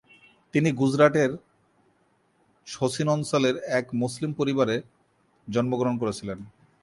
তিনি 0.53 0.71
গুজরাতের 0.71 1.31
শচীন 2.67 3.07
অঞ্চলের 3.07 3.55
এক 3.69 3.85
মুসলিম 3.93 4.31
পরিবারে 4.33 4.75
জন্মগ্রহণ 5.47 5.95
করেছিলেন। 5.97 6.39